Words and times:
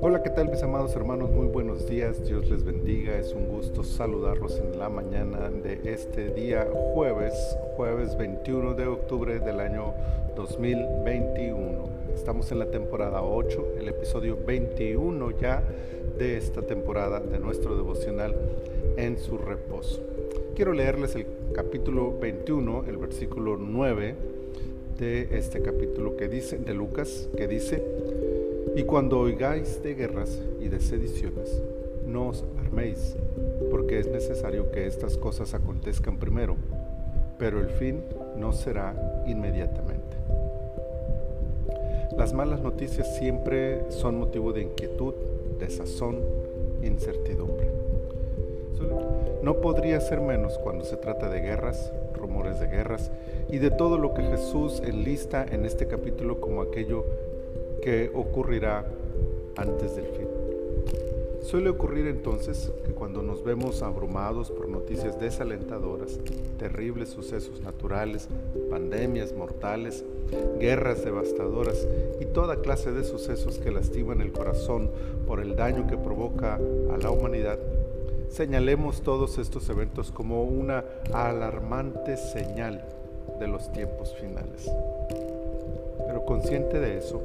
Hola, 0.00 0.20
¿qué 0.24 0.30
tal 0.30 0.48
mis 0.50 0.60
amados 0.64 0.96
hermanos? 0.96 1.30
Muy 1.30 1.46
buenos 1.46 1.88
días, 1.88 2.26
Dios 2.26 2.50
les 2.50 2.64
bendiga, 2.64 3.16
es 3.16 3.32
un 3.34 3.46
gusto 3.46 3.84
saludarlos 3.84 4.58
en 4.58 4.80
la 4.80 4.88
mañana 4.88 5.48
de 5.48 5.80
este 5.84 6.30
día 6.30 6.66
jueves, 6.92 7.34
jueves 7.76 8.18
21 8.18 8.74
de 8.74 8.86
octubre 8.88 9.38
del 9.38 9.60
año 9.60 9.94
2021. 10.34 11.88
Estamos 12.16 12.50
en 12.50 12.58
la 12.58 12.66
temporada 12.66 13.22
8, 13.22 13.74
el 13.78 13.88
episodio 13.88 14.36
21 14.44 15.38
ya 15.38 15.62
de 16.18 16.36
esta 16.36 16.62
temporada 16.62 17.20
de 17.20 17.38
nuestro 17.38 17.76
devocional 17.76 18.34
en 18.96 19.18
su 19.18 19.38
reposo. 19.38 20.00
Quiero 20.56 20.72
leerles 20.72 21.14
el 21.14 21.26
capítulo 21.54 22.18
21, 22.18 22.86
el 22.88 22.96
versículo 22.96 23.56
9 23.56 24.39
de 25.00 25.38
este 25.38 25.62
capítulo 25.62 26.14
que 26.14 26.28
dice 26.28 26.58
de 26.58 26.74
Lucas 26.74 27.30
que 27.34 27.48
dice 27.48 27.82
y 28.76 28.82
cuando 28.82 29.18
oigáis 29.18 29.82
de 29.82 29.94
guerras 29.94 30.38
y 30.60 30.68
de 30.68 30.78
sediciones, 30.78 31.62
no 32.06 32.28
os 32.28 32.44
arméis, 32.58 33.16
porque 33.70 33.98
es 33.98 34.08
necesario 34.08 34.70
que 34.70 34.86
estas 34.86 35.16
cosas 35.16 35.54
acontezcan 35.54 36.18
primero, 36.18 36.56
pero 37.38 37.60
el 37.60 37.70
fin 37.70 38.04
no 38.36 38.52
será 38.52 39.24
inmediatamente. 39.26 40.18
Las 42.16 42.34
malas 42.34 42.60
noticias 42.60 43.16
siempre 43.16 43.90
son 43.90 44.18
motivo 44.18 44.52
de 44.52 44.62
inquietud, 44.62 45.14
desazón, 45.58 46.18
incertidumbre. 46.82 47.70
No 49.42 49.60
podría 49.62 50.00
ser 50.00 50.20
menos 50.20 50.58
cuando 50.58 50.84
se 50.84 50.96
trata 50.96 51.30
de 51.30 51.40
guerras, 51.40 51.90
rumores 52.20 52.60
de 52.60 52.66
guerras 52.68 53.10
y 53.48 53.58
de 53.58 53.70
todo 53.70 53.98
lo 53.98 54.14
que 54.14 54.22
Jesús 54.22 54.82
enlista 54.84 55.44
en 55.44 55.64
este 55.64 55.86
capítulo 55.86 56.40
como 56.40 56.62
aquello 56.62 57.04
que 57.82 58.10
ocurrirá 58.14 58.84
antes 59.56 59.96
del 59.96 60.06
fin. 60.06 60.28
Suele 61.42 61.70
ocurrir 61.70 62.06
entonces 62.06 62.70
que 62.84 62.92
cuando 62.92 63.22
nos 63.22 63.42
vemos 63.42 63.82
abrumados 63.82 64.50
por 64.50 64.68
noticias 64.68 65.18
desalentadoras, 65.18 66.20
terribles 66.58 67.08
sucesos 67.08 67.62
naturales, 67.62 68.28
pandemias 68.70 69.32
mortales, 69.32 70.04
guerras 70.60 71.02
devastadoras 71.02 71.88
y 72.20 72.26
toda 72.26 72.60
clase 72.60 72.92
de 72.92 73.04
sucesos 73.04 73.58
que 73.58 73.70
lastiman 73.70 74.20
el 74.20 74.32
corazón 74.32 74.90
por 75.26 75.40
el 75.40 75.56
daño 75.56 75.86
que 75.86 75.96
provoca 75.96 76.56
a 76.56 76.98
la 76.98 77.10
humanidad, 77.10 77.58
señalemos 78.30 79.02
todos 79.02 79.38
estos 79.38 79.68
eventos 79.68 80.10
como 80.10 80.44
una 80.44 80.84
alarmante 81.12 82.16
señal 82.16 82.84
de 83.38 83.48
los 83.48 83.70
tiempos 83.72 84.14
finales. 84.14 84.70
Pero 86.06 86.24
consciente 86.24 86.80
de 86.80 86.98
eso, 86.98 87.22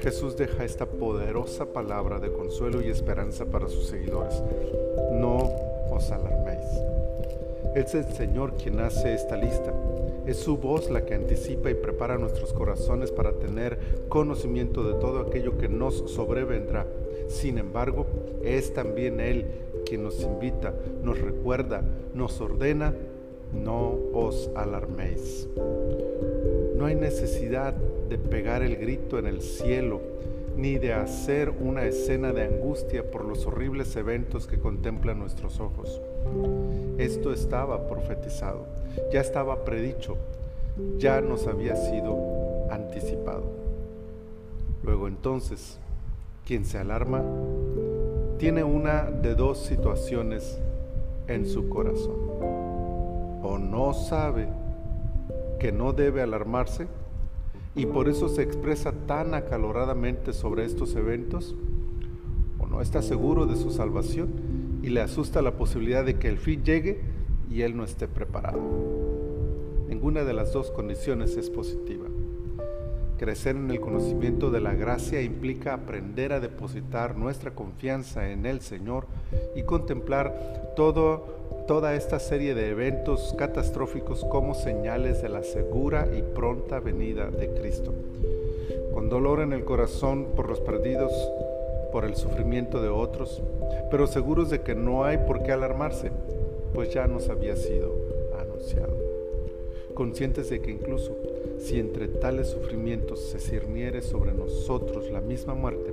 Jesús 0.00 0.36
deja 0.36 0.64
esta 0.64 0.86
poderosa 0.86 1.66
palabra 1.66 2.18
de 2.18 2.32
consuelo 2.32 2.82
y 2.82 2.90
esperanza 2.90 3.46
para 3.46 3.68
sus 3.68 3.86
seguidores. 3.86 4.42
No 5.12 5.38
os 5.90 6.10
alarméis. 6.10 6.66
Es 7.74 7.94
el 7.94 8.04
Señor 8.12 8.54
quien 8.54 8.80
hace 8.80 9.14
esta 9.14 9.36
lista. 9.36 9.72
Es 10.26 10.38
su 10.38 10.56
voz 10.56 10.90
la 10.90 11.04
que 11.04 11.14
anticipa 11.14 11.70
y 11.70 11.74
prepara 11.74 12.18
nuestros 12.18 12.52
corazones 12.52 13.12
para 13.12 13.32
tener 13.32 13.78
conocimiento 14.08 14.82
de 14.82 14.94
todo 14.94 15.20
aquello 15.20 15.56
que 15.56 15.68
nos 15.68 16.10
sobrevendrá. 16.10 16.86
Sin 17.28 17.58
embargo, 17.58 18.06
es 18.42 18.74
también 18.74 19.20
Él 19.20 19.46
quien 19.86 20.02
nos 20.02 20.20
invita, 20.20 20.74
nos 21.02 21.20
recuerda, 21.20 21.82
nos 22.12 22.40
ordena, 22.40 22.92
no 23.52 23.96
os 24.12 24.50
alarméis. 24.56 25.48
No 26.76 26.86
hay 26.86 26.96
necesidad 26.96 27.74
de 28.08 28.18
pegar 28.18 28.62
el 28.62 28.76
grito 28.76 29.18
en 29.18 29.26
el 29.26 29.40
cielo, 29.40 30.00
ni 30.56 30.78
de 30.78 30.94
hacer 30.94 31.50
una 31.50 31.84
escena 31.84 32.32
de 32.32 32.44
angustia 32.44 33.10
por 33.10 33.24
los 33.24 33.46
horribles 33.46 33.94
eventos 33.96 34.46
que 34.46 34.58
contemplan 34.58 35.18
nuestros 35.18 35.60
ojos. 35.60 36.00
Esto 36.96 37.32
estaba 37.32 37.86
profetizado, 37.86 38.66
ya 39.12 39.20
estaba 39.20 39.64
predicho, 39.64 40.16
ya 40.98 41.20
nos 41.20 41.46
había 41.46 41.76
sido 41.76 42.16
anticipado. 42.70 43.44
Luego 44.82 45.08
entonces, 45.08 45.78
quien 46.46 46.64
se 46.64 46.78
alarma 46.78 47.22
tiene 48.38 48.64
una 48.64 49.04
de 49.04 49.34
dos 49.34 49.58
situaciones 49.58 50.58
en 51.28 51.46
su 51.46 51.68
corazón. 51.68 52.16
O 53.42 53.58
no 53.58 53.92
sabe 53.92 54.48
que 55.58 55.72
no 55.72 55.92
debe 55.92 56.22
alarmarse 56.22 56.86
y 57.76 57.84
por 57.84 58.08
eso 58.08 58.28
se 58.30 58.42
expresa 58.42 58.92
tan 59.06 59.34
acaloradamente 59.34 60.32
sobre 60.32 60.64
estos 60.64 60.96
eventos, 60.96 61.54
o 62.58 62.66
no 62.66 62.80
está 62.80 63.02
seguro 63.02 63.44
de 63.44 63.56
su 63.56 63.70
salvación 63.70 64.30
y 64.82 64.88
le 64.88 65.02
asusta 65.02 65.42
la 65.42 65.56
posibilidad 65.56 66.04
de 66.04 66.18
que 66.18 66.28
el 66.28 66.38
fin 66.38 66.64
llegue 66.64 67.02
y 67.50 67.62
él 67.62 67.76
no 67.76 67.84
esté 67.84 68.08
preparado. 68.08 68.58
Ninguna 69.88 70.24
de 70.24 70.32
las 70.32 70.52
dos 70.52 70.70
condiciones 70.70 71.36
es 71.36 71.50
positiva. 71.50 72.06
Crecer 73.18 73.56
en 73.56 73.70
el 73.70 73.80
conocimiento 73.80 74.50
de 74.50 74.60
la 74.60 74.74
gracia 74.74 75.22
implica 75.22 75.74
aprender 75.74 76.32
a 76.32 76.40
depositar 76.40 77.16
nuestra 77.16 77.54
confianza 77.54 78.30
en 78.30 78.46
el 78.46 78.60
Señor 78.60 79.06
y 79.54 79.62
contemplar 79.62 80.72
todo 80.76 81.55
toda 81.66 81.94
esta 81.94 82.20
serie 82.20 82.54
de 82.54 82.70
eventos 82.70 83.34
catastróficos 83.36 84.24
como 84.24 84.54
señales 84.54 85.20
de 85.20 85.28
la 85.28 85.42
segura 85.42 86.08
y 86.16 86.22
pronta 86.22 86.78
venida 86.78 87.28
de 87.28 87.48
Cristo. 87.50 87.92
Con 88.94 89.08
dolor 89.08 89.40
en 89.40 89.52
el 89.52 89.64
corazón 89.64 90.28
por 90.36 90.48
los 90.48 90.60
perdidos, 90.60 91.12
por 91.90 92.04
el 92.04 92.14
sufrimiento 92.14 92.80
de 92.80 92.88
otros, 92.88 93.42
pero 93.90 94.06
seguros 94.06 94.48
de 94.48 94.60
que 94.60 94.76
no 94.76 95.04
hay 95.04 95.18
por 95.18 95.42
qué 95.42 95.50
alarmarse, 95.50 96.12
pues 96.72 96.94
ya 96.94 97.08
nos 97.08 97.28
había 97.28 97.56
sido 97.56 97.92
anunciado. 98.38 98.96
Conscientes 99.94 100.48
de 100.50 100.60
que 100.60 100.70
incluso 100.70 101.16
si 101.58 101.78
entre 101.78 102.08
tales 102.08 102.48
sufrimientos 102.48 103.20
se 103.20 103.38
cirniere 103.38 104.02
sobre 104.02 104.32
nosotros 104.32 105.10
la 105.10 105.20
misma 105.20 105.54
muerte, 105.54 105.92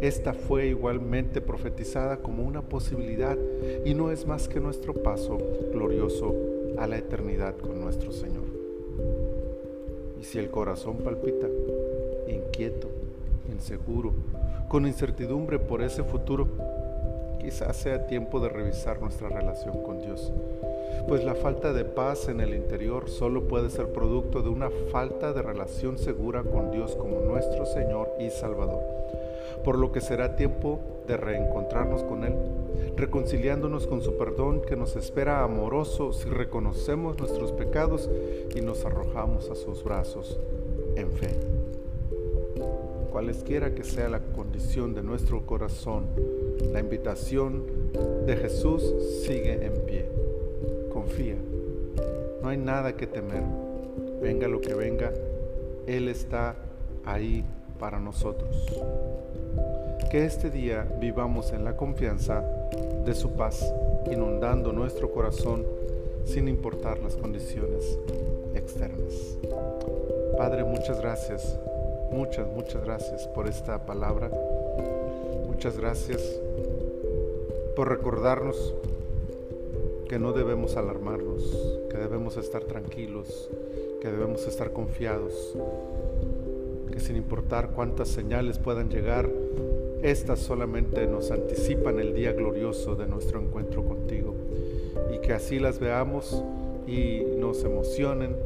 esta 0.00 0.32
fue 0.32 0.66
igualmente 0.66 1.40
profetizada 1.40 2.18
como 2.18 2.44
una 2.44 2.62
posibilidad 2.62 3.36
y 3.84 3.94
no 3.94 4.10
es 4.10 4.26
más 4.26 4.48
que 4.48 4.60
nuestro 4.60 4.94
paso 4.94 5.38
glorioso 5.72 6.34
a 6.78 6.86
la 6.86 6.98
eternidad 6.98 7.56
con 7.56 7.80
nuestro 7.80 8.12
Señor. 8.12 8.44
Y 10.20 10.24
si 10.24 10.38
el 10.38 10.50
corazón 10.50 10.98
palpita, 10.98 11.48
inquieto, 12.28 12.88
inseguro, 13.50 14.12
con 14.68 14.86
incertidumbre 14.86 15.58
por 15.58 15.82
ese 15.82 16.04
futuro, 16.04 16.48
quizás 17.38 17.76
sea 17.76 18.06
tiempo 18.06 18.40
de 18.40 18.48
revisar 18.48 19.00
nuestra 19.00 19.28
relación 19.28 19.82
con 19.82 20.00
Dios 20.00 20.32
pues 21.08 21.24
la 21.24 21.34
falta 21.34 21.72
de 21.72 21.86
paz 21.86 22.28
en 22.28 22.40
el 22.40 22.54
interior 22.54 23.08
solo 23.08 23.48
puede 23.48 23.70
ser 23.70 23.92
producto 23.92 24.42
de 24.42 24.50
una 24.50 24.68
falta 24.92 25.32
de 25.32 25.40
relación 25.40 25.96
segura 25.96 26.42
con 26.42 26.70
Dios 26.70 26.94
como 26.96 27.20
nuestro 27.20 27.64
Señor 27.64 28.10
y 28.20 28.28
Salvador. 28.28 28.82
Por 29.64 29.78
lo 29.78 29.90
que 29.90 30.02
será 30.02 30.36
tiempo 30.36 30.80
de 31.06 31.16
reencontrarnos 31.16 32.02
con 32.02 32.24
Él, 32.24 32.34
reconciliándonos 32.96 33.86
con 33.86 34.02
su 34.02 34.18
perdón 34.18 34.60
que 34.60 34.76
nos 34.76 34.96
espera 34.96 35.42
amoroso 35.42 36.12
si 36.12 36.28
reconocemos 36.28 37.18
nuestros 37.18 37.52
pecados 37.52 38.10
y 38.54 38.60
nos 38.60 38.84
arrojamos 38.84 39.48
a 39.48 39.54
sus 39.54 39.82
brazos 39.82 40.38
en 40.94 41.10
fe. 41.12 41.30
Cualesquiera 43.10 43.74
que 43.74 43.82
sea 43.82 44.10
la 44.10 44.20
condición 44.20 44.94
de 44.94 45.02
nuestro 45.02 45.46
corazón, 45.46 46.06
la 46.72 46.80
invitación 46.80 47.64
de 48.26 48.36
Jesús 48.36 48.82
sigue 49.24 49.64
en 49.64 49.72
pie 49.86 50.18
confía. 50.98 51.36
No 52.42 52.48
hay 52.48 52.56
nada 52.56 52.96
que 52.96 53.06
temer. 53.06 53.42
Venga 54.20 54.48
lo 54.48 54.60
que 54.60 54.74
venga, 54.74 55.12
Él 55.86 56.08
está 56.08 56.56
ahí 57.04 57.44
para 57.78 58.00
nosotros. 58.00 58.66
Que 60.10 60.24
este 60.24 60.50
día 60.50 60.88
vivamos 61.00 61.52
en 61.52 61.64
la 61.64 61.76
confianza 61.76 62.42
de 63.04 63.14
su 63.14 63.32
paz, 63.32 63.72
inundando 64.10 64.72
nuestro 64.72 65.12
corazón 65.12 65.64
sin 66.24 66.48
importar 66.48 66.98
las 66.98 67.14
condiciones 67.14 67.98
externas. 68.54 69.38
Padre, 70.36 70.64
muchas 70.64 71.00
gracias, 71.00 71.58
muchas, 72.10 72.46
muchas 72.48 72.84
gracias 72.84 73.28
por 73.28 73.46
esta 73.46 73.86
palabra. 73.86 74.30
Muchas 75.58 75.76
gracias 75.76 76.22
por 77.74 77.88
recordarnos 77.88 78.76
que 80.08 80.20
no 80.20 80.32
debemos 80.32 80.76
alarmarnos, 80.76 81.80
que 81.90 81.96
debemos 81.96 82.36
estar 82.36 82.62
tranquilos, 82.62 83.50
que 84.00 84.06
debemos 84.06 84.46
estar 84.46 84.72
confiados, 84.72 85.56
que 86.92 87.00
sin 87.00 87.16
importar 87.16 87.70
cuántas 87.70 88.06
señales 88.06 88.60
puedan 88.60 88.88
llegar, 88.88 89.28
estas 90.00 90.38
solamente 90.38 91.08
nos 91.08 91.32
anticipan 91.32 91.98
el 91.98 92.14
día 92.14 92.32
glorioso 92.34 92.94
de 92.94 93.08
nuestro 93.08 93.40
encuentro 93.40 93.84
contigo 93.84 94.36
y 95.12 95.18
que 95.18 95.32
así 95.32 95.58
las 95.58 95.80
veamos 95.80 96.40
y 96.86 97.24
nos 97.36 97.64
emocionen, 97.64 98.36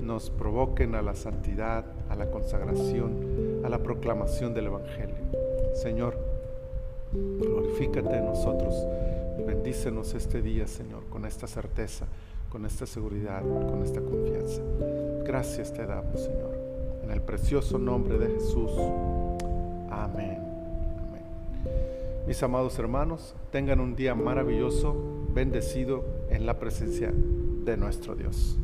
nos 0.00 0.30
provoquen 0.30 0.96
a 0.96 1.02
la 1.02 1.14
santidad, 1.14 1.84
a 2.08 2.16
la 2.16 2.32
consagración, 2.32 3.60
a 3.62 3.68
la 3.68 3.78
proclamación 3.78 4.54
del 4.54 4.66
Evangelio. 4.66 5.14
Señor, 5.74 6.37
glorifícate 7.12 8.16
en 8.16 8.26
nosotros 8.26 8.74
y 9.38 9.42
bendícenos 9.42 10.14
este 10.14 10.42
día, 10.42 10.66
Señor, 10.66 11.04
con 11.10 11.24
esta 11.24 11.46
certeza, 11.46 12.06
con 12.50 12.66
esta 12.66 12.86
seguridad, 12.86 13.42
con 13.42 13.82
esta 13.82 14.00
confianza. 14.00 14.62
Gracias 15.24 15.72
te 15.72 15.86
damos, 15.86 16.20
Señor, 16.20 16.58
en 17.02 17.10
el 17.10 17.20
precioso 17.20 17.78
nombre 17.78 18.18
de 18.18 18.26
Jesús. 18.34 18.70
Amén. 19.90 20.38
Amén. 20.98 21.24
Mis 22.26 22.42
amados 22.42 22.78
hermanos, 22.78 23.34
tengan 23.50 23.80
un 23.80 23.94
día 23.94 24.14
maravilloso, 24.14 24.94
bendecido 25.34 26.04
en 26.30 26.46
la 26.46 26.58
presencia 26.58 27.12
de 27.12 27.76
nuestro 27.76 28.14
Dios. 28.14 28.58